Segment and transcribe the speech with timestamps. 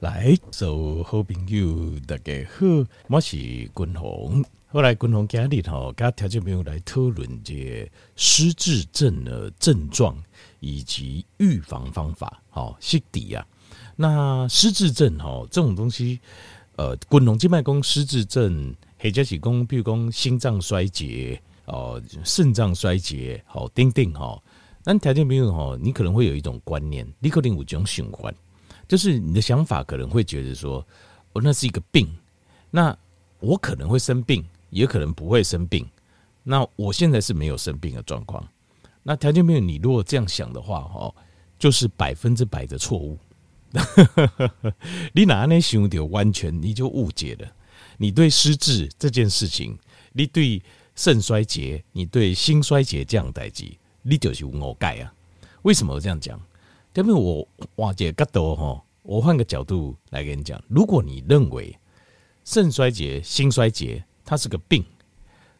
[0.00, 2.66] 来，做好朋友，大家好，
[3.08, 4.42] 我是君鸿。
[4.68, 7.86] 后来君鸿今日吼，跟条件朋友来讨论这
[8.16, 10.16] 失智症的症状
[10.60, 12.42] 以及预防方法。
[12.48, 13.46] 好，是的啊。
[13.94, 16.18] 那失智症吼，这种东西，
[16.76, 21.38] 呃，君鸿静脉功失智症，或者是讲，比如讲心脏衰竭。
[21.66, 24.42] 哦，肾脏衰竭，好，等等哈。
[24.82, 28.34] 那条件朋友哈，你可能会有一种观念，你可能有这种循环，
[28.90, 30.84] 就是你的想法可能会觉得说，
[31.34, 32.08] 哦，那是一个病，
[32.72, 32.96] 那
[33.38, 35.88] 我可能会生病，也可能不会生病。
[36.42, 38.44] 那我现在是没有生病的状况。
[39.04, 41.14] 那条件朋友，你如果这样想的话，哈，
[41.56, 43.16] 就是百分之百的错误。
[45.14, 47.46] 你哪里想到完全你就误解了。
[47.96, 49.78] 你对失智这件事情，
[50.12, 50.60] 你对。
[50.96, 55.14] 肾衰竭，你对心衰竭这样代际，你就是有误解啊？
[55.62, 56.38] 为什么这样讲？
[56.92, 61.76] 因为我换个角度哈，我换个角度来跟你讲，如果你认为
[62.44, 64.84] 肾衰竭、心衰竭它是个病，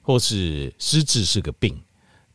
[0.03, 1.77] 或是失智是个病，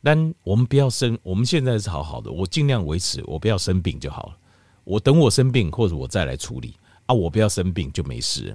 [0.03, 4.38] 但我们不要生，我们现在是好好的，我尽量维持，我不要生病就好了。
[4.83, 8.53] 我等我生病，或者我再来处理啊，我不要生病就没事。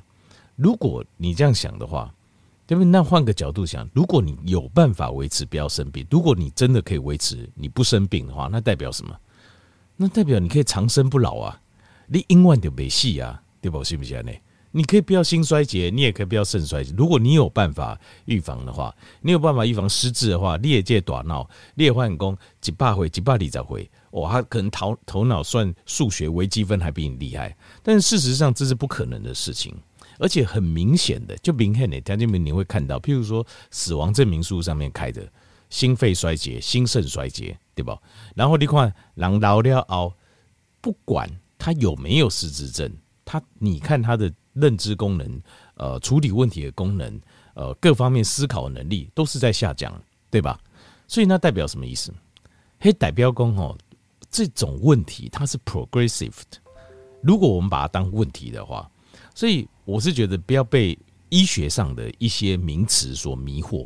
[0.55, 2.15] 如果你这样想的话。
[2.67, 2.89] 对不对？
[2.89, 9.19] 那换个角度想，如果你有办法维持不要生病，如果你真的可以维持你不生病的话，那代表什么？
[9.97, 11.61] 那代表你可以长生不老啊！
[12.13, 13.85] 你永远就没戏啊，对不？
[13.85, 14.33] 是不是呢？
[14.73, 16.93] 你可以不要心衰竭，你也可以不要肾衰竭。
[16.97, 29.75] 如果你有办法预防的话，你有办法预防失智的话，你也借大脑，你也换工几百回、几百里再回，哇，他可能头头脑算数学微积分还比你厉害，但是事实上这是不可能的事情。
[30.19, 35.27] 而且很明显的，就明显的条件面你会看到，譬如说死亡证明书上面开的
[35.71, 37.99] 心肺衰竭、心肾衰竭，对吧？
[38.37, 40.15] 然后你看人老了后，
[40.81, 41.29] 不管
[41.61, 42.91] 他有没有失智症，
[43.25, 45.41] 他你看他的认知功能、
[45.75, 47.21] 呃处理问题的功能、
[47.55, 49.93] 呃各方面思考能力都是在下降，
[50.31, 50.59] 对吧？
[51.07, 52.13] 所以那代表什么意思？
[52.81, 53.79] 嘿，代表讲哦，
[54.31, 56.59] 这种问题它是 progressive 的。
[57.23, 58.91] 如果我们把它当问题的话，
[59.35, 59.69] 所以。
[59.87, 60.97] 我是觉得不要被
[61.31, 63.85] 医学上的一些名词所迷惑，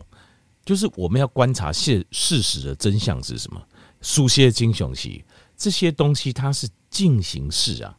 [0.62, 3.66] 就是我们要观察现事实的真相是什么。
[4.02, 5.24] 书写精雄期
[5.56, 7.98] 这些东西，它是进行式啊，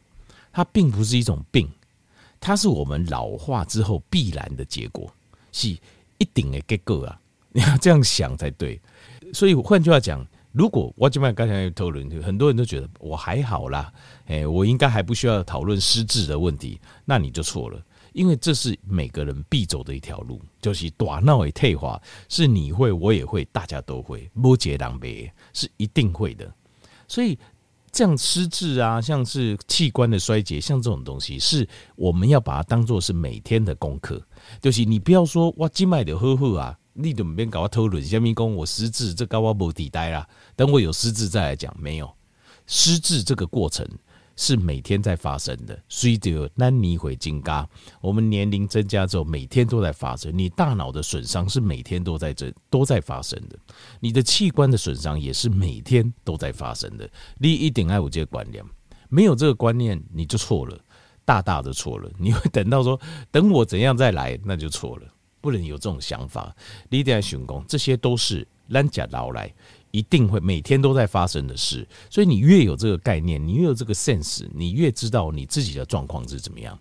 [0.50, 1.68] 它并不是一种病，
[2.40, 5.12] 它是我们老化之后必然的结果，
[5.52, 5.68] 是
[6.16, 7.20] 一定的结果啊！
[7.52, 8.80] 你 要这样想才对。
[9.34, 13.92] 所以换句话讲，如果我今晚刚才讨论，很多人都觉得我还好啦，
[14.28, 17.78] 哎，我应该还不需要讨论失智的问题，那你就错了。
[18.14, 26.50] 因为这是每个人必走的一条路，就是大脑的退化，是你会，我也会，大家都会，摩羯狼狈是一定会的。
[27.06, 27.38] 所以
[27.96, 34.22] 这样失智啊，像是器官的衰竭，像这种东西，是我们要把它当做是每天的功课。
[34.60, 40.28] 就是你不要说哇，静脉的呵呵啊，你怎么没搞我讨论，下面讲我失智，这高我不抵待啦。
[40.54, 42.14] 等我有失智再来讲，没有
[42.66, 43.88] 失智这个过程。
[44.36, 47.66] 是每天在发生的，随着难你会增加，
[48.00, 50.30] 我们年龄增加之后，每天都在发生。
[50.36, 53.58] 你大脑的损伤是每天都在这都在发生的，
[53.98, 57.08] 你的器官的损伤也是每天都在发生的。
[57.38, 58.62] 你一定爱有这个观念，
[59.08, 60.78] 没有这个观念你就错了，
[61.24, 62.10] 大大的错了。
[62.18, 65.06] 你会等到说等我怎样再来，那就错了，
[65.40, 66.54] 不能有这种想法。
[66.90, 69.50] 你一定要想讲，这些都是咱家老来。
[69.96, 76.78] 一定会每天都在发生的事，所以你越有这个概念，你越有这个 sense，你越知道你自己的状况是怎么样。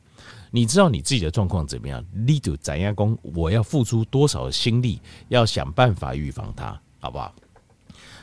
[0.52, 5.00] 你知道你自己的状况怎么样，你就怎样讲，我要付出多少的心力，
[5.30, 7.34] 要想办法预防它，好不好？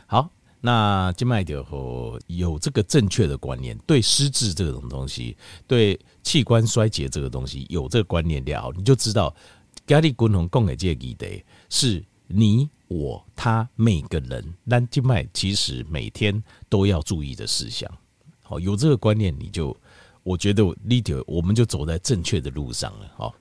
[0.07, 0.31] 好，
[0.61, 1.65] 那金麦就
[2.27, 5.35] 有这个正确的观念，对失智这种东西，
[5.67, 9.35] 对器官衰竭这个东西有这个观念了，你就知道，
[9.87, 12.69] 家里共同共给这个议题是你。
[12.89, 17.91] 我他每个人，但静脉其实每天都要注意的事项。
[18.43, 19.75] 好，有这个观念，你就
[20.23, 23.11] 我觉得 leader 我们就走在正确的路上了。
[23.17, 23.35] 好，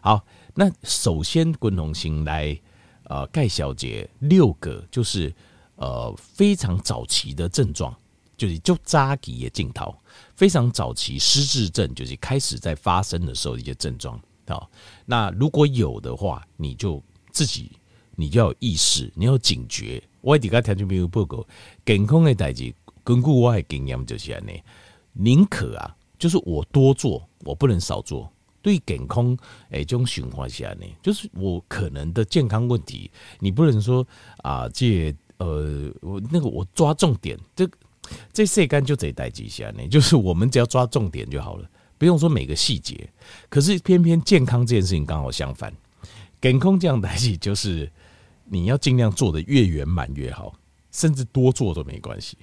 [0.00, 0.26] 好，
[0.56, 2.60] 那首先滚同行来
[3.04, 5.32] 呃盖小姐六个就是
[5.76, 7.96] 呃非常早期的症状，
[8.36, 9.94] 就是就扎给也镜头
[10.34, 14.20] 非常早期失智症，就是开始在发生的时候一些症状。
[14.48, 14.68] 好，
[15.04, 17.00] 那如果有的话，你就
[17.30, 17.70] 自己。
[18.16, 20.02] 你就要有意识，你要警觉。
[20.20, 21.46] 我底下条件没有报告，
[21.84, 22.74] 健康的代志，
[23.04, 24.60] 根据我的经验就是安尼。
[25.12, 28.28] 宁可啊，就是我多做，我不能少做。
[28.60, 29.38] 对健康
[29.70, 33.08] 诶，这种循环下呢，就是我可能的健康问题，
[33.38, 34.04] 你不能说
[34.38, 37.68] 啊，这呃，我那个我抓重点，这
[38.32, 43.08] 这世间就这代志下呢， 就是我们只要抓重点就好了，不用说每个细节，
[43.48, 45.72] 可是偏偏健康这件事情刚好相反。
[46.42, 47.90] 健康这样代志就是
[48.48, 50.54] 你要尽量做的越圆满越好，
[50.90, 52.36] 甚至多做都没关系。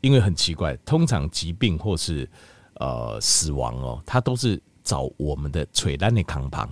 [0.00, 2.28] 因为很奇怪，通常疾病或是
[2.74, 6.68] 呃死亡哦，它都是找我们的垂单的康旁，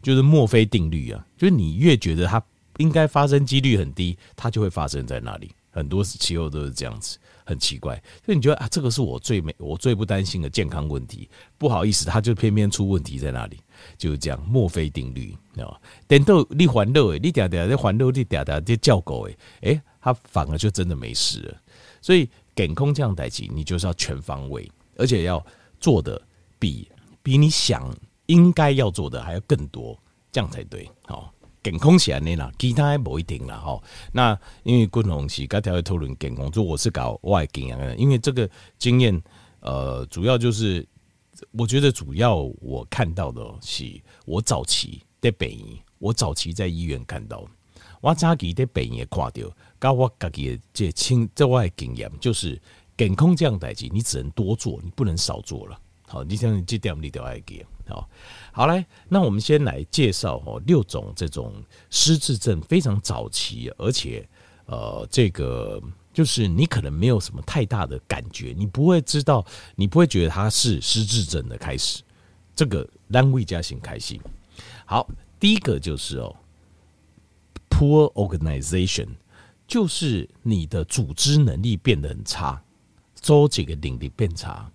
[0.00, 2.40] 就是墨菲定律啊，就是你越觉得它
[2.76, 5.50] 应该发生几率很低，它就会发生在那里。
[5.70, 7.94] 很多时候都是这样子，很奇怪。
[8.24, 13.58] 所以你觉得啊，这个是我最没我最不担心的健康问题，不好意思，它就偏偏出问题在那里，
[13.96, 14.38] 就是这样。
[14.46, 15.80] 墨菲定律，知道吧？
[16.06, 21.56] 等到你环路诶，你嗲嗲在环路，你嗲嗲在叫狗诶，诶，它反而就真的没事了。
[22.02, 22.28] 所以。
[22.58, 25.46] 健康这样代际，你就是要全方位，而且要
[25.78, 26.20] 做的
[26.58, 26.90] 比
[27.22, 27.88] 比你想
[28.26, 29.96] 应该要做的还要更多，
[30.32, 30.90] 这样才对。
[31.04, 31.32] 好，
[31.62, 33.56] 健康起来呢啦，其他还不一定啦。
[33.56, 33.82] 吼，
[34.12, 39.20] 那因为共同是刚才会讨论健康，就我是搞外经验的，因为这个经验，
[39.60, 40.86] 呃，主要就是
[41.52, 43.84] 我觉得主要我看到的是
[44.24, 47.44] 我早期在北医，我早期在医院看到，
[48.00, 49.50] 我早期在北医看到。
[49.80, 52.60] 高我自己的这亲这外经验，就是
[52.96, 55.80] 健康这样代志，你只能多做，你不能少做了。
[56.08, 57.64] 好，你像这点你都要记。
[57.88, 58.08] 好，
[58.52, 61.54] 好来，那我们先来介绍哦六种这种
[61.90, 64.28] 失智症非常早期，而且
[64.66, 65.82] 呃这个
[66.12, 69.44] 就是你可能没有什么太大的感觉，你不会知道，
[69.74, 72.02] 你不会觉得它是失智症的开始。
[72.54, 74.20] 这个单位加型开心。
[74.84, 75.08] 好，
[75.40, 76.36] 第一个就是哦
[77.70, 79.08] ，poor organization。
[79.68, 82.58] 就是你的组织能力变得很差，
[83.20, 84.66] 周几个领域变差。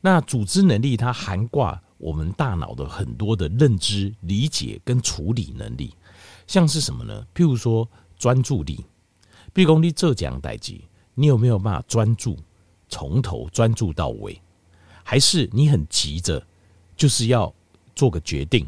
[0.00, 5.94] 那组织能力它涵盖我们大脑的很多的认知、理解跟处理能力，
[6.48, 7.24] 像是什么呢？
[7.32, 7.88] 譬如说
[8.18, 8.84] 专注力，
[9.52, 10.80] 比如说你做这样代志，
[11.14, 12.36] 你有没有办法专注
[12.88, 14.42] 从头专注到尾？
[15.04, 16.44] 还是你很急着
[16.96, 17.54] 就是要
[17.94, 18.66] 做个决定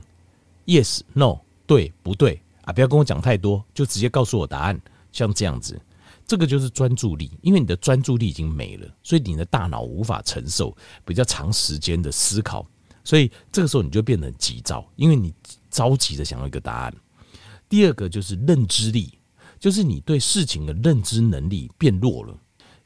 [0.66, 2.72] ？Yes, No，对不对啊？
[2.72, 4.81] 不要跟我讲太多，就直接告诉我答案。
[5.10, 5.81] 像这样子，
[6.25, 12.64] 这个就是专注力，因为你的专注力已经没了，所以你的大脑无法承受比较长时间的思考，
[13.04, 15.32] 所以这个时候你就变得很急躁，因为你
[15.70, 16.94] 着急的想要一个答案。
[17.68, 19.18] 第二个就是认知力，
[19.60, 22.36] 就是你对事情的认知能力变弱了，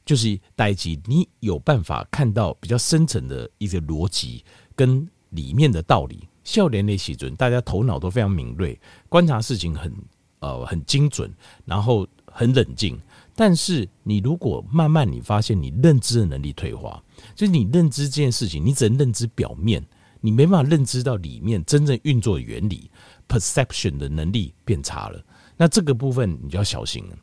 [0.05, 4.45] 就是待机你有办法看到比较深层的一个逻辑
[4.77, 6.29] 跟里面的道理。
[6.45, 8.79] 少年的时阵，大家头脑都非常敏锐，
[9.09, 9.95] 观察事情很
[10.41, 11.33] 呃很精准，
[11.65, 12.07] 然后。
[12.31, 12.97] 很冷静，
[13.35, 17.03] 但是你如果慢慢你发现你认知的能力退化，
[17.35, 19.85] 就是你认知这件事情，你只能认知表面，
[20.21, 22.91] 你没办法认知到里面真正运作原理
[23.29, 25.25] ，perception 的能力变差了。
[25.57, 27.17] 那这个部分你就要小心了，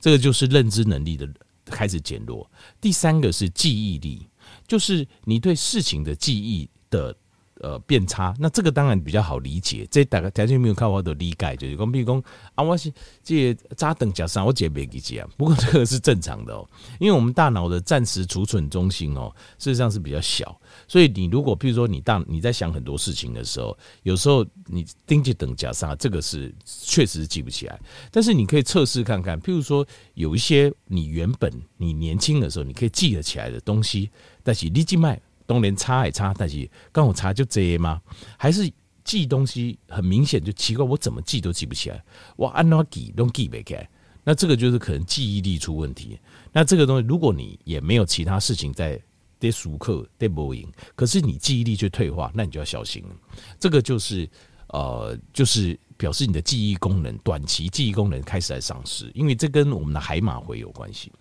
[0.00, 1.28] 这个就是认知能力的
[1.64, 2.50] 开始减弱。
[2.80, 4.26] 第三个是记忆力，
[4.66, 7.16] 就是你对事情的记忆的。
[7.60, 9.86] 呃，变差，那这个当然比较好理解。
[9.90, 12.22] 这大概条件没有看我的理解，就是讲，比如讲
[12.54, 12.92] 啊，我是
[13.22, 15.26] 这扎等加上我姐没记起啊。
[15.38, 16.68] 不过这个是正常的哦，
[17.00, 27.80] 因为我们大脑的暂时储存中心哦，事实上是比较小，所以你如果譬如说你大你在想很多事情的时候，有时候你盯着等加上这个是确实是记不起来。
[28.10, 34.10] 但是你可以测试看看，譬如说有一些你原本你年轻的时候你可以记得起来的东西，
[34.42, 35.18] 但是你记脉。
[35.46, 38.02] 当然差还差，但是刚好差就这吗？
[38.36, 38.68] 还是
[39.04, 42.04] 记东西很明显就奇怪，我怎么记都记不起来，
[42.36, 43.88] 我按哪记都记不起来。
[44.24, 46.18] 那这个就是可能记忆力出问题。
[46.52, 49.00] 那这个东西，如果你也没有其他事情在
[49.38, 50.66] 在熟课在播音，
[50.96, 53.10] 可是你记忆力却退化，那你就要小心了。
[53.60, 54.28] 这个就是
[54.70, 61.12] 呃，就是表示你的记忆功能短期记忆功能开始在丧失，因为这跟我们的海马回有关系。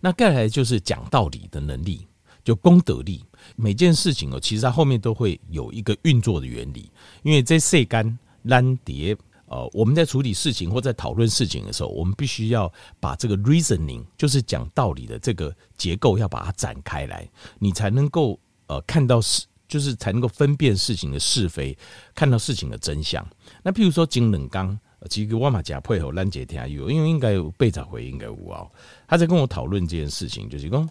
[0.00, 2.06] 那再来就是讲道理的能力。
[2.42, 3.24] 就公德力，
[3.54, 6.90] 每件事情哦，其实它后面都会有一个运作的原理。
[7.22, 21.76] 因为在世间难叠，呃，我们在处理事情或在讨论事情的时候，我们必须要把这个 reasoning，就是讲道理的这个结构，要把它展开来，你才能够呃看到是，就是才能够分辨事情的是非，
[22.14, 23.26] 看到事情的真相。
[23.62, 28.66] 那譬如说金冷刚，其实我嘛假配合兰姐听有，因为应该有被找回，应该有啊。
[29.08, 30.88] 他在跟我讨论这件事情，就是说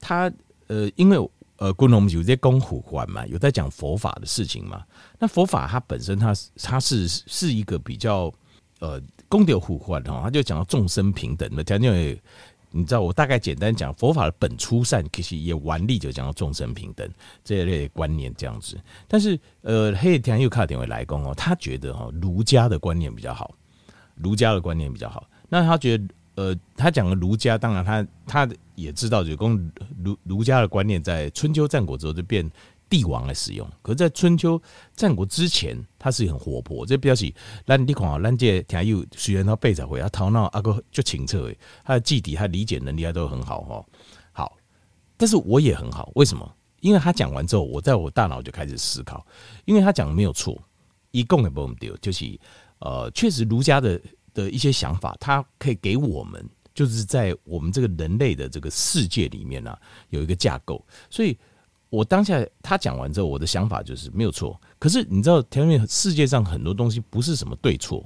[0.00, 0.32] 他。
[0.66, 4.82] 呃，因为呃，古龙有在讲佛法嘛，有在讲佛法的事情嘛。
[5.18, 8.32] 那佛法它本身它它是是一个比较
[8.80, 11.62] 呃公德互换哈，他就讲到众生平等的。
[11.62, 11.94] 讲讲，
[12.72, 17.08] 你知道我大概简单讲佛法的本初善，其实也完力就讲到众生平等
[17.44, 18.76] 这一类观念这样子。
[19.06, 23.54] 但是呃，黑天又看点位来攻哦，他觉得哈儒家的观念比较好，
[24.16, 25.28] 儒家的观念比较好。
[25.48, 26.04] 那他觉得。
[26.34, 29.70] 呃，他讲的儒家，当然他他也知道，就公
[30.02, 32.50] 儒儒家的观念在春秋战国之后就变
[32.88, 33.68] 帝王来使用。
[33.82, 34.60] 可是在春秋
[34.94, 36.84] 战国之前，他是很活泼。
[36.84, 37.32] 这表示
[37.64, 43.84] 咱你看啊，咱这田有虽然他背着回，他头脑啊个就清澈诶，他的记忆、他理解能力啊都很好哈。
[44.32, 44.56] 好，
[45.16, 46.52] 但是我也很好，为什么？
[46.80, 49.24] 因为他讲完之后，我在我大脑就开始思考，
[49.64, 50.60] 因为他讲的没有错，
[51.12, 52.38] 一共也不丢，就是
[52.80, 53.98] 呃，确实儒家的
[54.34, 56.44] 的一些想法，它可以给我们。
[56.74, 59.78] 就是在我们这个人类的这个世界里面呢、
[60.10, 60.84] 有一个架构。
[61.08, 61.38] 所以，
[61.88, 64.60] 我当下他讲完之后，我的想法就是没有错。
[64.76, 68.04] 可是你知道，前面世界上很多东西不是什么对错。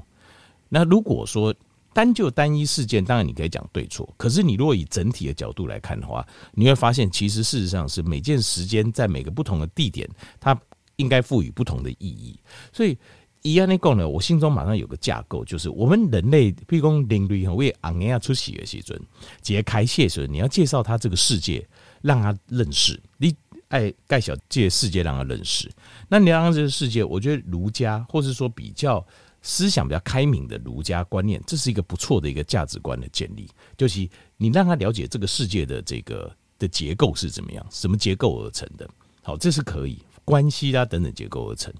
[0.68, 1.54] 那如果说
[1.94, 4.06] 单就单一事件，当然你可以讲对错。
[4.18, 10.06] 可是你如果以整体的角度来看的话，你会发现，其实事实上是每件时间在每个不同的地点，
[10.38, 10.54] 它
[10.96, 12.38] 应该赋予不同的意义。
[12.70, 12.98] 所以。
[13.48, 19.00] 一样的讲呢，我心中马上有个架构，就是我们人类，譬如讲人类哈，为昂要出席的时阵，
[19.40, 21.66] 揭开谢时，你要介绍他这个世界，
[22.02, 23.34] 让他认识，你
[23.68, 25.70] 爱盖小界世界让他认识。
[26.10, 29.02] 那你让这个世界，我觉得儒家，或是说比较
[29.40, 38.86] 思想比较开明的儒家观念，这是一个不错的一个价值观的建立，就是你让他了解这个世界的这个的结构是怎么样，什么结构而成的，
[39.22, 41.72] 好，这是可以关系啊等等结构而成，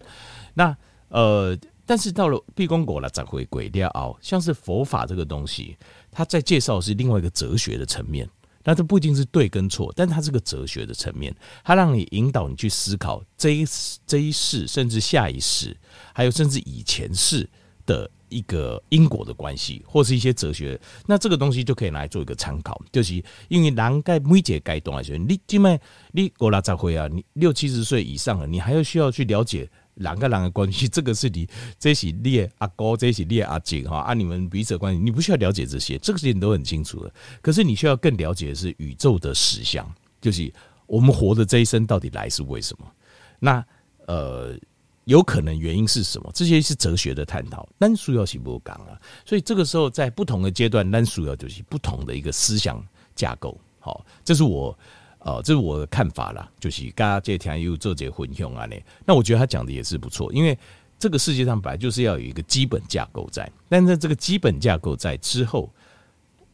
[0.55, 0.75] 那。
[1.09, 5.77] 呃，但是到了毕公国了，再回归掉哦，像是佛法这个东西，
[6.11, 8.29] 它在介绍是另外一个哲学的层面。
[8.65, 11.35] 那这不一定是对跟错，但它是个哲学的层面，
[11.65, 13.65] 它让你引导你去思考这一
[14.07, 15.75] 这一世，甚至下一世，
[16.13, 17.49] 还有甚至以前世
[17.87, 20.79] 的一个因果的关系，或是一些哲学。
[21.07, 25.81] 那这个东西就可以拿来做一个参考，就是因为人该每节该懂来说，你今麦
[26.13, 29.67] 你过了再回啊，你六七十岁以上了，你还要需要去了解。
[29.99, 37.13] 两个人的关系， 这个是你，这是你阿哥，这是你阿姐哈，啊，你们彼此的关系，你不需要了解这些，这个事情你都很清楚的。
[37.41, 39.89] 可是你需要更了解的是宇宙的实相，
[40.21, 40.53] 就是
[40.87, 42.87] 我们活的这一生到底来是为什么？
[43.39, 43.65] 那
[44.07, 44.59] 呃，
[45.05, 46.31] 有可能原因是什么？
[46.35, 47.69] 这些是哲学的探讨。
[47.79, 52.83] 但需要是不讲啊，所以这个时候在不同的阶段，但需要就是不同的一个思想
[53.15, 53.59] 架构。
[53.81, 54.77] 好，这是我。
[55.29, 60.59] 哦，这是我的看法啦，就是刚刚这天又做这混用啊，呢，那我觉得他讲的也是不错，因为
[60.99, 65.71] 这个世界上本来就是要有一个基本架构在，但在这个基本架构在之后，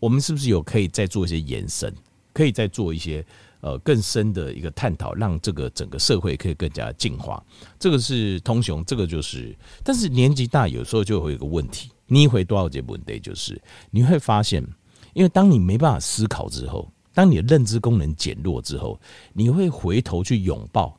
[0.00, 1.94] 我们是不是有可以再做一些延伸，
[2.32, 3.24] 可以再做一些
[3.60, 7.40] 呃更深的一个探讨，让这个整个社会可以更加进化？
[7.78, 13.20] 这个是通雄，这个就是，但是年纪大有时候就会有个问题，你一回多少节问题？
[13.20, 13.60] 就是
[13.92, 14.66] 你会发现，
[15.12, 16.90] 因为当你没办法思考之后。
[17.14, 19.00] 当你的认知功能减弱之后，
[19.32, 20.98] 你会回头去拥抱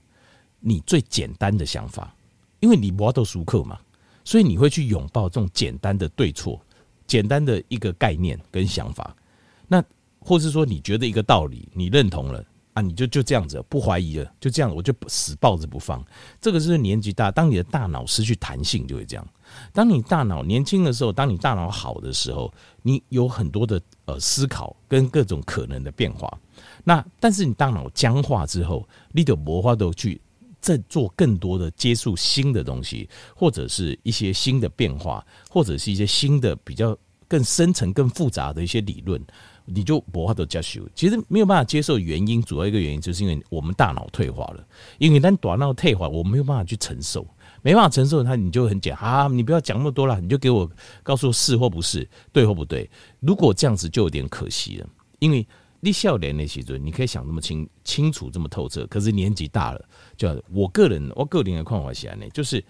[0.60, 2.16] 你最简单的想法，
[2.62, 3.78] 因为你无法度熟客嘛，
[4.24, 6.60] 所以你会去拥抱这种简单的对错、
[7.06, 9.16] 简单的一个概念跟想法。
[9.68, 9.84] 那
[10.20, 12.44] 或是说，你觉得一个道理，你认同了
[12.76, 16.06] 啊，你就就这样子不怀疑了，就这样，我就死抱着不放。
[16.42, 19.26] 这个是年纪大，当你的大脑失去弹性，就会这样。
[19.72, 26.38] 当你大脑年轻的时候，当你大脑好的时候，你有很多的呃思考跟各种可能的变化。
[26.84, 30.20] 那但是你大脑僵化之后，你的魔化都去
[30.60, 39.24] 再做更多的接触新的东西，或者是一些新的变化，或者是一些新的比较更深层、更复杂的一些理论，
[39.66, 40.82] 你就魔化都加修。
[40.96, 44.66] 其实没有办法接受原因，主要一个原因就是因为我们大脑退化了，
[44.98, 47.28] 因为当大脑退化，我没有办法去承受。
[47.62, 49.28] 没办法承受它，你就很简啊！
[49.28, 50.70] 你不要讲那么多了，你就给我
[51.02, 52.88] 告诉是或不是，对或不对。
[53.22, 55.44] 如果这样子就有点可惜了，因为
[55.80, 59.84] 你少年那些时候，你可以想那么清清楚这么透彻，可是年纪大了，
[60.16, 62.64] 就我个人我个人的看法是呢，就是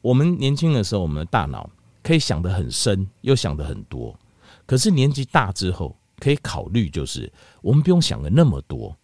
[0.00, 1.70] 我们年轻的时候，我们的大脑
[2.02, 4.18] 可以想得很深，又想得很多，
[4.66, 8.94] 可是年纪大之后，可以考虑就是我们不用想的那么多，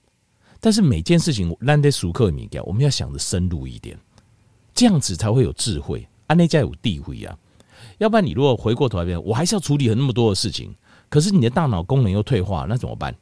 [0.60, 3.98] 但是每件事情烂在熟客里面，我们要想的深入一点。
[4.74, 7.34] 这样子才会有智慧，安内家有地位啊！
[7.96, 10.74] 要不然你如果回过头来，我还是要处理很那么多的事情，
[11.08, 13.16] 可是你的大脑功能又退化，那怎么办？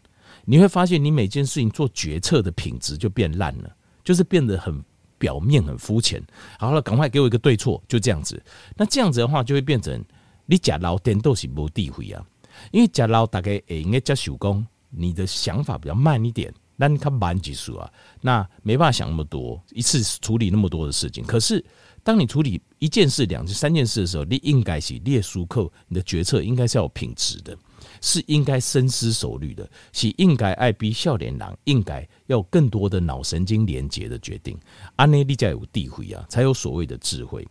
[0.45, 3.71] 你会发现你每件事情做决策的品质就变烂了，
[4.03, 4.83] 就是变得很
[5.17, 6.21] 表面、很肤浅。
[6.59, 8.43] 好了，赶快给我一个对错，就这样子。
[8.77, 10.05] 那这样子的话，就会变成
[10.47, 12.27] 你假老点都是没地位啊！
[12.71, 16.53] 因为假老大概也应该加手工，你的想法比较慢一点。
[16.77, 17.89] 那你看慢技术啊，
[18.21, 21.23] 那没办法想那么多，一次处理那么多的事情。
[21.25, 21.65] 可是，
[22.03, 27.57] 当你处理一件事、两件、三件事的时候，你应该是列书扣，你的决策应该是要有品质的，
[28.01, 34.59] 是应该深思熟虑的，是应该爱比笑脸郎，应该要有更多的脑神经连接的决定。
[34.97, 37.47] 安内利才有地位啊，才有所谓的智慧。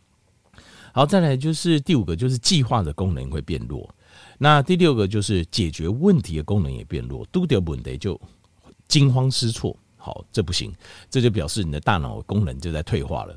[0.92, 3.90] 好，再来就是第五个，就是计划的功能会变弱。
[4.38, 8.20] 那第六个就是解决问题的功能也变弱，都掉问题就。
[8.90, 10.72] 惊慌失措，好，这不行，
[11.10, 13.36] 这就表示你的大脑功能就在退化了。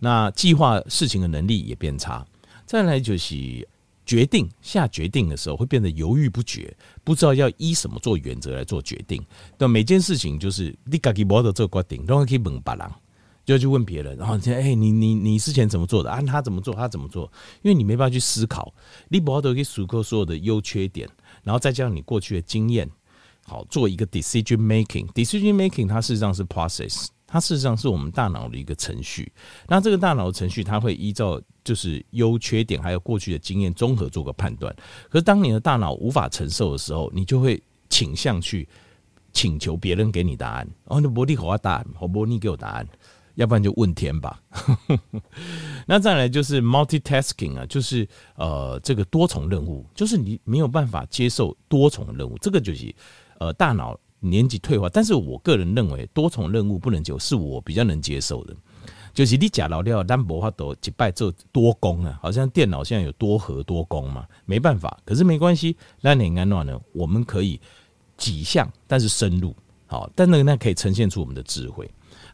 [0.00, 2.26] 那计划事情的能力也变差。
[2.64, 3.68] 再来就是
[4.04, 6.74] 决定下决定的时候会变得犹豫不决，
[7.04, 9.24] 不知道要依什么做原则来做决定。
[9.58, 12.90] 那每件事情就是你自己没得做决定，都可以问别人，
[13.46, 14.14] 就去问别人。
[14.18, 16.10] 然后你哎，你你你之前怎么做的？
[16.10, 17.32] 按他怎么做，他怎么做？
[17.62, 18.74] 因为你没办法去思考，
[19.08, 21.08] 你没得去数够所有的优缺点，
[21.42, 22.90] 然后再加上你过去的经验。
[23.48, 29.30] 好，做一个 decision making，decision making 它事实上是 process，它事实上是我们大脑的一个程序。
[29.68, 34.74] 那这个大脑的程序，它会依照就是优缺点还有过去的经验综合做个判断。
[35.08, 38.68] 可是当你的大脑无法承受的时候，你就会倾向去
[39.32, 40.68] 请求别人给你答案。
[40.86, 42.88] 哦，你不你给我答案，我不你给我答案，
[43.36, 44.42] 要不然就问天吧。
[45.86, 52.94] 那再来就是 multitasking 啊，就是呃这个多重任务，就是你没有办法接受多重任务，这个就是。
[53.38, 58.56] 呃，大脑年纪退化，但是我个人认为多重任务不能久，是我比较能接受的。
[59.12, 64.98] 就是你假老掉单薄话都击败做多工啊，好像电脑现在有多核多工嘛，没办法。
[65.04, 66.80] 可是没关系，那你安怎呢？
[66.94, 67.60] 我们可以
[68.16, 69.54] 几项，但是深入
[69.86, 71.86] 好，但那个那可以呈现出我们的智慧。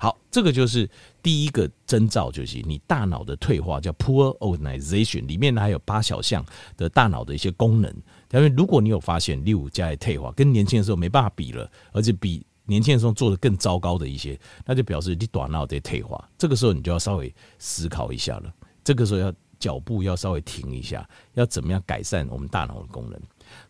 [0.02, 0.90] 好，这个就是
[1.23, 5.25] 第一个征兆，就是你大脑的退化，叫 poor organization。
[5.28, 6.44] 里面呢还有八小项
[6.76, 7.88] 的大脑的一些功能。
[8.32, 16.28] 因为如果你有发现六加的退化，跟年轻的时候没办法比了，而且比年轻的时候做的更糟糕的一些，那就表示你大脑在退化。
[16.37, 18.52] 这个时候你就要稍微思考一下了。
[18.82, 23.16] 这个时候要脚步要稍微停一下，要怎么样改善我们大脑的功能？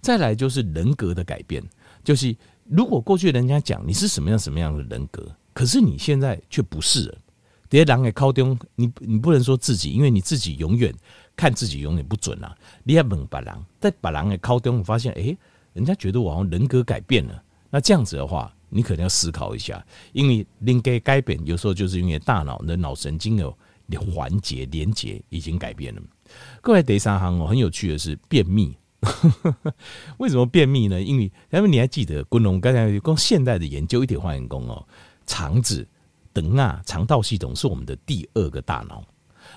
[0.01, 1.63] 再来就是人格的改变，
[2.03, 2.35] 就是
[2.65, 5.31] 如果过去人家讲你是什么样什么样的人格。
[5.53, 7.19] 可是你现在却不是了，
[7.69, 10.93] 别人给靠丢你，你不能说自己，因为你自己永远
[11.37, 12.57] 看自己永远不准啊。
[12.85, 15.37] 你要问别人，在别人给靠丢，发现哎，
[15.73, 17.43] 人家觉得我好像人格改变了。
[17.71, 23.51] 那这样子的话，你可能要思考一下，因为人格改变有时候就是因为大脑的脑神经的
[24.13, 26.03] 环节连接已经改变了。
[26.61, 28.77] 各位第三行哦，很有趣的是便秘。
[30.19, 31.03] 为什么便秘呢？
[31.03, 34.87] 因为因为你还记得，昆龙刚才讲现代的研究一体化验工哦。
[35.27, 35.87] 肠子、
[36.33, 39.05] 等啊，肠道系统是我们的第二个大脑，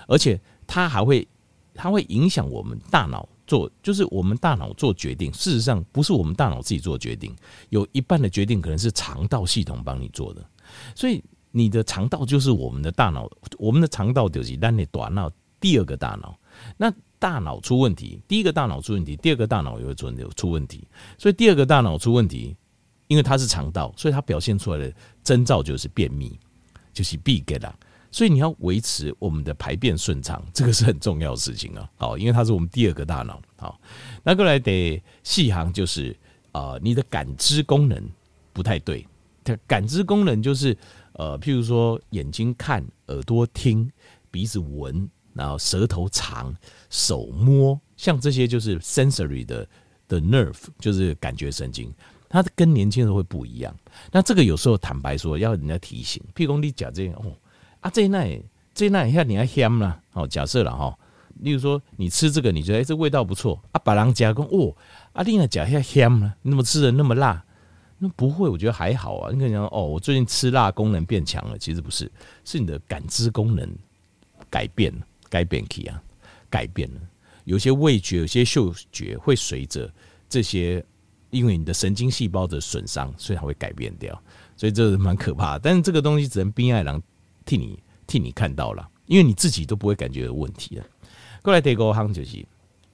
[0.06, 1.26] 而且它还会，
[1.74, 5.32] 它会影响我们大脑做，就是我们大脑做决定。
[5.32, 7.34] 事实上，不是我们大脑自己做决定，
[7.70, 10.44] 有一半的决定可能是肠道系统帮你做的。
[10.94, 16.38] 所以，你的肠道就是我们的大脑，我们的肠道就是让你短脑第二个大脑。
[16.76, 20.86] 那大脑出问题，第一个大脑出问题，第二个大脑也会出出问题。
[21.16, 22.56] 所以，第二个大脑出问题。
[23.08, 24.92] 因为它是肠道，所以它表现出来的
[25.22, 26.38] 征兆就是便秘，
[26.92, 27.74] 就是闭结啦。
[28.12, 31.90] 所以你要维持我们的排便顺畅，这个是很重要的事情啊。
[31.96, 33.42] 好，因为它是我们第二个大脑。
[33.56, 33.78] 好，
[34.22, 36.16] 那过来得细行就是
[36.52, 38.02] 呃，你的感知功能
[38.52, 39.06] 不太对。
[39.44, 40.76] 它感知功能就是
[41.12, 43.90] 呃，譬如说眼睛看，耳朵听，
[44.30, 46.54] 鼻子闻，然后舌头尝，
[46.88, 49.68] 手摸，像这些就是 sensory 的
[50.08, 51.92] 的 nerve，就是感觉神经。
[52.42, 53.74] 他跟年轻人会不一样，
[54.12, 57.32] 那这个有时候坦白说要人家提醒，譬如你讲这样哦，
[57.80, 58.38] 啊这那
[58.74, 60.96] 这那一下你还香啦，哦假设了哈，
[61.40, 64.76] 例如说你吃这个你觉得哎这味道不错啊，把人家讲哦，
[65.12, 67.42] 啊你那讲一下香啦，你怎么吃的那么辣？
[67.98, 69.30] 那不会，我觉得还好啊。
[69.32, 72.12] 你可能讲哦，我最近吃辣功能变强了，其实不是，
[72.44, 73.66] 是你的感知功能
[74.50, 76.02] 改变了，改变起啊，
[76.50, 77.00] 改变了，
[77.44, 79.90] 有些味觉、有些嗅觉会随着
[80.28, 80.84] 这些。
[81.36, 84.20] 因为你的神经细胞的损伤，所以它会改变掉，
[84.56, 85.60] 所以这是蛮可怕的。
[85.60, 87.02] 但是这个东西只能冰爱郎
[87.44, 90.84] 替你替你看到了，因为你自己都不会感觉有问题了。
[91.42, 92.44] 过来第二个行就是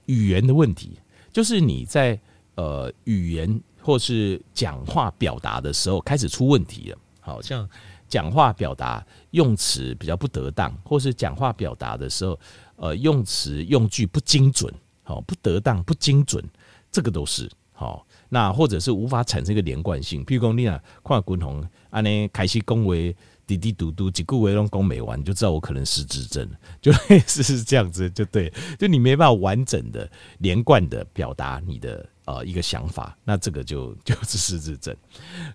[0.05, 0.99] 语言的问题，
[1.31, 2.19] 就是你在
[2.55, 6.97] 呃语言或是讲话表达的时候开始出问题了。
[7.19, 7.67] 好像
[8.09, 12.37] 讲话表达用词比较不得当，或是讲话表达的时候
[12.75, 14.71] 呃用词用句不精准，
[15.03, 16.43] 好不得当不精准，
[16.91, 18.05] 这个都是好。
[18.33, 23.15] 那或者是无法产生一个连贯性，譬如说你啊，看滚红安尼开始恭维
[23.45, 26.49] 滴滴嘟嘟，几句话拢讲没完，你就知道我可能失智症，
[26.81, 34.95] 就类似是这样子，就对，就你没办法完整的、连贯的表达你的呃一个想法，那这个就就是失智症。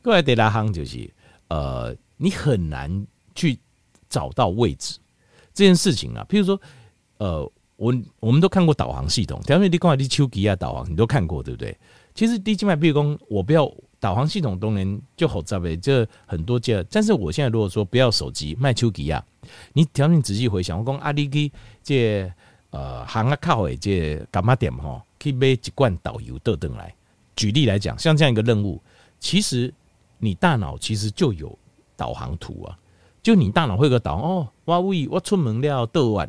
[0.00, 1.10] 过来第二行就是
[1.48, 3.58] 呃，你很难去
[4.08, 4.96] 找到位置
[5.52, 6.60] 这件事情啊，譬如说
[7.16, 7.42] 呃，
[7.74, 11.76] 我我们都看过导航系统，条面你讲你手机啊导航，你都看过对不对？
[12.18, 16.84] 其实低静脉闭弓，我不要导航系统都能就好在呗，这很多件。
[16.90, 19.24] 但是我现在如果说不要手机卖手机啊，
[19.72, 22.28] 你条件仔细回想，我讲阿里去这
[22.70, 26.92] 呃行啊靠诶这干嘛点哈，可以买一罐导游豆灯来。
[27.36, 28.82] 举例来讲，像这样一个任务，
[29.20, 29.72] 其实
[30.18, 31.56] 你大脑其实就有
[31.96, 32.76] 导航图啊，
[33.22, 36.28] 就你大脑会有个导航哦，我为我出门了倒弯，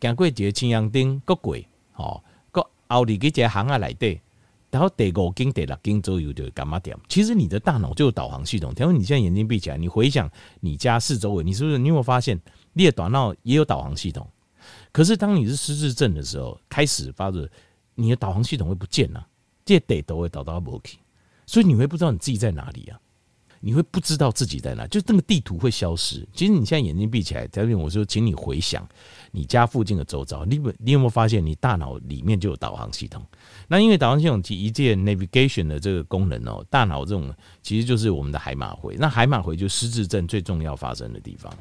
[0.00, 1.56] 经过一个青阳町，过过
[1.94, 2.20] 哦，
[2.50, 4.20] 过后里几个巷仔内底，
[4.70, 6.96] 然后第五间、第六跟左右就干嘛点？
[7.08, 8.74] 其实你的大脑就有导航系统。
[8.74, 12.38] 假如你现在眼睛闭起来，你回想你家四周围，你是不是你有没有发现，
[12.74, 14.28] 你的大脑也有导航系统？
[14.92, 17.48] 可是当你是失智症的时候，开始发热
[17.94, 19.26] 你的导航系统会不见了，
[19.64, 20.98] 这地都会导到不去，
[21.46, 23.00] 所以你会不知道你自己在哪里啊？
[23.60, 26.26] 你会不知道自己在哪，就那个地图会消失。
[26.32, 28.88] 其实你现在眼睛闭起来，在这边我说，请你回想
[29.32, 33.24] 你家附近的周遭，你你有没有发现你大脑里面就有导航系统？
[33.66, 41.52] 那因为导航系统提一键 navigation 的这个功能哦，大脑这种其实就是我们的海马回，那海马回就是失智症最重要发生的地方。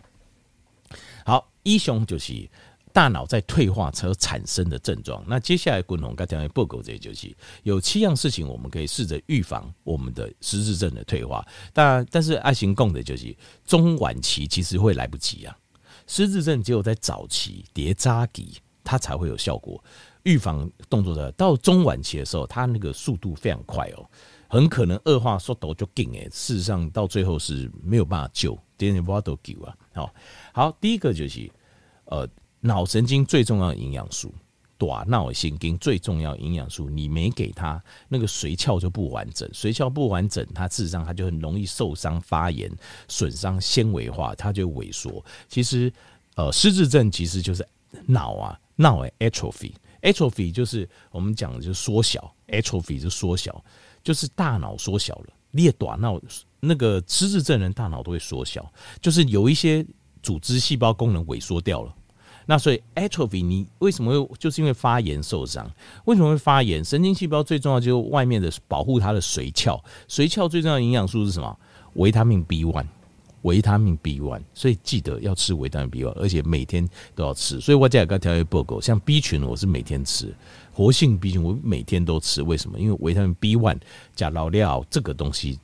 [1.26, 2.50] 好，一雄就是。
[2.98, 5.24] 大脑在退化所产生的症状。
[5.28, 7.32] 那接下来，滚龙刚才报告这些就是
[7.62, 11.48] 有七样事情，我们可以试着预防我们的失智症的退化。
[11.74, 15.56] 当然，但是爱行共的就是中晚期其实会来不及啊。
[16.08, 19.80] 失智症只有在早期叠扎底，它才会有效果。
[20.24, 24.10] 预防动作的到中晚期的时候，它那个速度非常快哦，
[24.48, 26.28] 很可能恶化速度就紧诶。
[26.32, 29.78] 事实上，到最后是没有办法救，点点不都救啊。
[29.94, 30.12] 好，
[30.52, 31.48] 好，第一个就是
[32.06, 32.28] 呃。
[32.68, 34.32] 脑神经最重要的营养素，
[34.78, 42.70] 大脑神经最重要营养素，你没给它，那个髓鞘就不完整，髓鞘不完整，它事实上它就很容易受伤、发炎、
[43.08, 45.24] 损伤、纤维化，它就萎缩。
[45.48, 45.92] 其实，
[46.36, 47.68] 呃，失智症其实就是
[48.06, 53.64] 脑啊，脑的 atrophy，atrophy 就是我们讲的就是缩小，atrophy 就缩小，
[54.04, 55.28] 就是大脑缩小了。
[55.52, 56.22] 裂短脑
[56.60, 58.70] 那个失智症人大脑都会缩小，
[59.02, 59.84] 就是有一些
[60.22, 61.96] 组织细胞功能萎缩掉了。
[62.50, 65.70] 那所以 atrophy 你为什么会就是因为发炎受伤？
[66.06, 66.82] 为什么会发炎？
[66.84, 71.60] 神经细胞最重要就是外面的保护它的髓鞘，髓鞘最重要的营养素是什么？
[71.96, 72.86] 维他命 B one，
[73.42, 74.42] 维他命 B one。
[74.54, 77.60] 所以记得要吃维他命 B one，而且每天都要吃。
[77.60, 80.34] 所以我家有个调节报告，像 B 群我是每天吃，
[80.72, 82.42] 活性 B 群我每天都吃。
[82.42, 82.80] 为什么？
[82.80, 83.78] 因为维他命 B one
[84.16, 85.60] 加老料这个东西，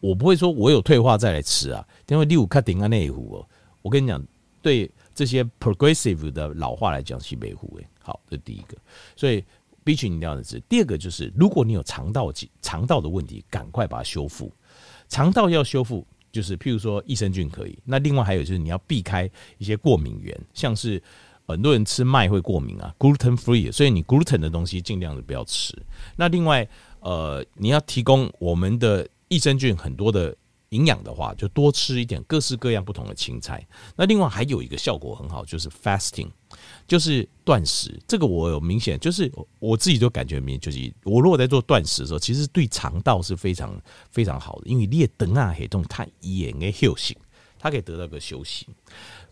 [0.00, 1.86] 我不会说我有退化再来吃啊。
[2.08, 3.46] 因为六五卡顶啊那一壶哦，
[3.82, 4.20] 我跟你讲
[4.60, 4.90] 对。
[5.14, 8.76] 这些 progressive 的老化来讲是维护诶，好，这是第一个。
[9.14, 9.44] 所以
[9.84, 10.58] B 群你一定要吃。
[10.68, 14.52] 第二个就是，如果你有肠道肠道的问题，赶快把它修复。
[15.08, 17.78] 肠道要修复，就是譬如说益生菌可以。
[17.84, 21.00] 那另外还有就是你要避开一些过敏源，像是
[21.46, 25.74] 很多人吃麦会过敏啊，gluten free，所以你 gluten 的东西尽量的不要吃。
[26.16, 26.66] 那另外
[27.00, 30.34] 呃，你要提供我们的益生菌很多的。
[30.70, 33.64] 营养的话，就多吃一点各式各样不同的青菜。
[33.96, 36.28] 那另外还有一个效果很好，就是 fasting，
[36.86, 38.00] 就是断食。
[38.08, 47.16] 这个我有明显，就是我自己就感觉明，就是我如果在做断食的时候，其实对肠道是非常非常好的，因为你的等啊黑洞它也能休息，
[47.64, 48.66] 它可以得到个休息。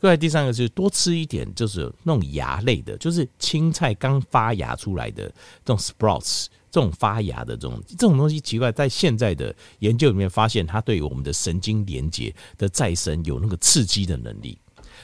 [0.01, 5.29] 另外第三个就是多吃一点，就是那种芽类的，就是青菜刚发芽出来的
[5.63, 6.47] 这种 sprouts。
[6.71, 14.57] 这种发芽的这种这种东西奇怪，在现在的研究里面发现，它对我们的神经连接的再生有那个刺激的能力。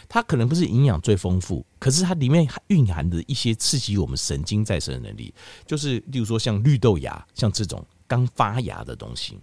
[0.08, 5.34] 它可能不是营养最丰富，可是它里面蕴含的一些刺激我们神经再生的能力，
[5.66, 9.38] 就是例如说像绿豆芽，像这种刚发芽的东西。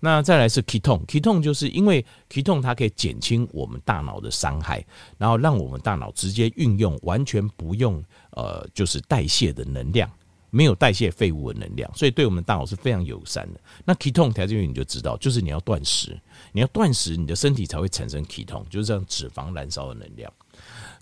[0.00, 4.84] 那再来是 ketone，ketone 就是因为 ketone 它可以减轻我们大脑的伤害，
[5.18, 10.10] 然后让我们大脑直接运用，完全不用呃就是代谢的能量。
[10.52, 13.60] 没有代谢废物的能量，所以对我们大脑是非常友善的。
[13.84, 20.32] 那 ketone 调节员你就知道，就是你要断食，你要断食，你的身体才会产生 ketone，就是这样脂肪燃烧的能量。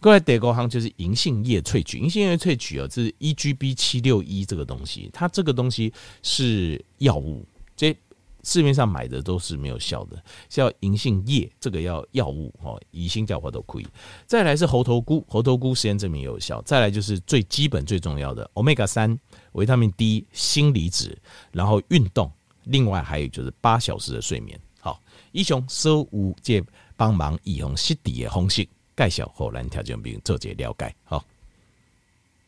[0.01, 7.43] 各位德国行就是银杏叶萃取，银杏叶萃取啊，这是 EGB 七六一这个东西，它这个东西是药物，
[7.75, 7.97] 这。
[8.49, 10.17] 市面上买的都是没有效的，
[10.49, 13.87] 像银杏叶这个要药物哦，以心叫话都可以。
[14.25, 16.63] 再来是猴头菇，猴头菇实验证明有效。
[16.63, 19.19] 再来就是最基本最重要的 Omega 三、
[19.53, 21.15] 维他命 D、锌离子，
[21.53, 22.33] 然后运动，
[22.65, 24.59] 另外还有就是八小时的睡眠。
[24.81, 24.99] 好，
[25.33, 26.65] 以上所有这
[26.97, 30.95] 帮忙以红实地的方式介绍，后来条件病做些了解。
[31.05, 31.23] 好。